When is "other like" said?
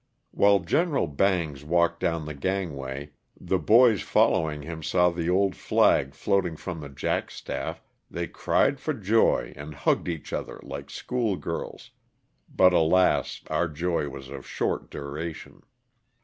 10.33-10.89